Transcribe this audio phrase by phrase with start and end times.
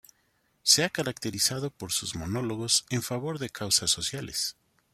[0.63, 4.57] Se ha caracterizado por sus monólogos en favor de causas sociales.